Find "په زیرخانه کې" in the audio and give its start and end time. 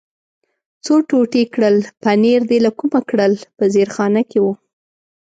3.57-4.39